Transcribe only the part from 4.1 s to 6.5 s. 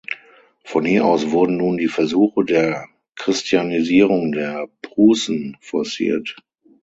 der Prußen forciert.